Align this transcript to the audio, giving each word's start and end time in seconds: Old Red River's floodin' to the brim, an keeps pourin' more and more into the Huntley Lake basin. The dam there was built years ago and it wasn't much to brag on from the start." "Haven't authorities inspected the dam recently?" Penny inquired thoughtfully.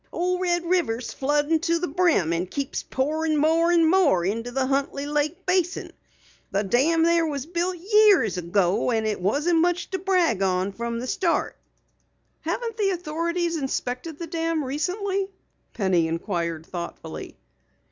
Old 0.11 0.41
Red 0.41 0.65
River's 0.65 1.13
floodin' 1.13 1.59
to 1.59 1.77
the 1.77 1.87
brim, 1.87 2.33
an 2.33 2.47
keeps 2.47 2.81
pourin' 2.81 3.37
more 3.37 3.69
and 3.69 3.87
more 3.87 4.25
into 4.25 4.49
the 4.49 4.65
Huntley 4.65 5.05
Lake 5.05 5.45
basin. 5.45 5.91
The 6.49 6.63
dam 6.63 7.03
there 7.03 7.27
was 7.27 7.45
built 7.45 7.77
years 7.77 8.35
ago 8.35 8.89
and 8.89 9.05
it 9.05 9.21
wasn't 9.21 9.59
much 9.59 9.91
to 9.91 9.99
brag 9.99 10.41
on 10.41 10.71
from 10.71 10.97
the 10.99 11.05
start." 11.05 11.55
"Haven't 12.39 12.79
authorities 12.79 13.57
inspected 13.57 14.17
the 14.17 14.25
dam 14.25 14.63
recently?" 14.63 15.29
Penny 15.73 16.07
inquired 16.07 16.65
thoughtfully. 16.65 17.37